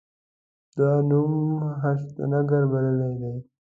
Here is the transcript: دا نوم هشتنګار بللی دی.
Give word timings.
دا 0.77 0.89
نوم 1.09 1.33
هشتنګار 1.81 2.63
بللی 2.71 3.11
دی. 3.19 3.33